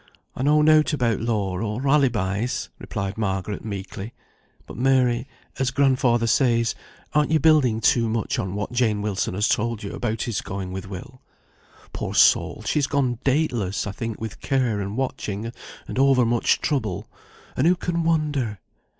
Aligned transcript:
"I 0.35 0.41
know 0.41 0.63
nought 0.63 0.93
about 0.93 1.19
law, 1.19 1.59
or 1.61 1.87
alibis," 1.87 2.69
replied 2.79 3.19
Margaret, 3.19 3.63
meekly; 3.63 4.15
"but, 4.65 4.75
Mary, 4.75 5.27
as 5.59 5.69
grandfather 5.69 6.25
says, 6.25 6.73
aren't 7.13 7.29
you 7.29 7.39
building 7.39 7.79
too 7.79 8.09
much 8.09 8.39
on 8.39 8.55
what 8.55 8.71
Jane 8.71 9.03
Wilson 9.03 9.35
has 9.35 9.47
told 9.47 9.83
you 9.83 9.91
about 9.93 10.23
his 10.23 10.41
going 10.41 10.71
with 10.71 10.89
Will? 10.89 11.21
Poor 11.93 12.15
soul, 12.15 12.63
she's 12.65 12.87
gone 12.87 13.19
dateless, 13.23 13.85
I 13.85 13.91
think, 13.91 14.19
with 14.19 14.41
care, 14.41 14.81
and 14.81 14.97
watching, 14.97 15.51
and 15.87 15.99
over 15.99 16.25
much 16.25 16.61
trouble; 16.61 17.05
and 17.55 17.67
who 17.67 17.75
can 17.75 18.01
wonder? 18.03 18.57